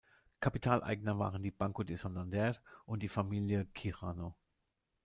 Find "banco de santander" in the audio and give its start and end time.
1.51-2.57